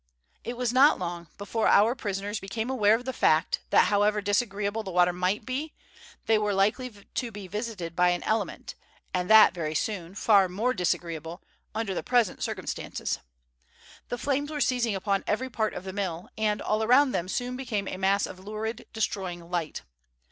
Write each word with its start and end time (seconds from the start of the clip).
It 0.43 0.57
was 0.57 0.73
not 0.73 0.97
long 0.97 1.27
before 1.37 1.67
our 1.67 1.93
prisoners 1.93 2.39
became 2.39 2.71
aware 2.71 2.95
of 2.95 3.05
the 3.05 3.13
fact 3.13 3.59
that, 3.69 3.89
however 3.89 4.19
disagreeable 4.19 4.81
the 4.81 4.89
water 4.89 5.13
might 5.13 5.45
be, 5.45 5.75
they 6.25 6.39
were 6.39 6.55
likely 6.55 6.89
to 6.89 7.31
be 7.31 7.47
visited 7.47 7.95
by 7.95 8.09
an 8.09 8.23
element, 8.23 8.73
and 9.13 9.29
that 9.29 9.53
very 9.53 9.75
soon, 9.75 10.15
far 10.15 10.49
more 10.49 10.73
disagreeable, 10.73 11.43
under 11.75 11.93
the 11.93 12.01
present 12.01 12.41
circumstances. 12.41 13.19
The 14.09 14.17
flames 14.17 14.49
were 14.49 14.59
seizing 14.59 14.95
upon 14.95 15.23
every 15.27 15.51
part 15.51 15.75
of 15.75 15.83
the 15.83 15.93
mill, 15.93 16.29
and 16.35 16.63
all 16.63 16.81
around 16.81 17.11
them 17.11 17.27
soon 17.27 17.55
became 17.55 17.87
a 17.87 17.97
mass 17.97 18.25
of 18.25 18.39
lurid, 18.39 18.87
destroying 18.93 19.51
light. 19.51 19.83